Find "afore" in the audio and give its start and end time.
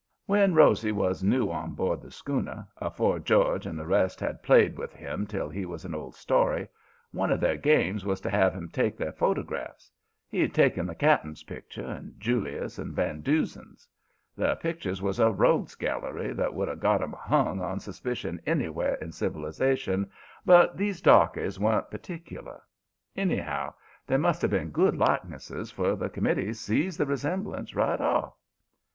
2.77-3.19